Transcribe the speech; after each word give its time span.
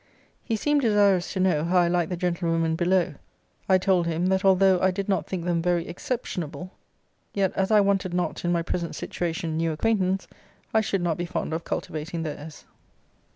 He 0.43 0.55
seemed 0.55 0.81
desirous 0.81 1.31
to 1.33 1.39
know 1.39 1.63
how 1.63 1.77
I 1.77 1.87
liked 1.87 2.09
the 2.09 2.17
gentlewomen 2.17 2.75
below. 2.75 3.13
I 3.69 3.77
told 3.77 4.07
him, 4.07 4.25
that 4.29 4.43
although 4.43 4.79
I 4.81 4.89
did 4.89 5.07
not 5.07 5.27
think 5.27 5.45
them 5.45 5.61
very 5.61 5.87
exceptionable; 5.87 6.71
yet 7.35 7.53
as 7.53 7.69
I 7.69 7.81
wanted 7.81 8.11
not, 8.11 8.43
in 8.43 8.51
my 8.51 8.63
present 8.63 8.95
situation, 8.95 9.57
new 9.57 9.71
acquaintance, 9.71 10.27
I 10.73 10.81
should 10.81 11.03
not 11.03 11.17
be 11.17 11.27
fond 11.27 11.53
of 11.53 11.65
cultivating 11.65 12.23
theirs. 12.23 12.65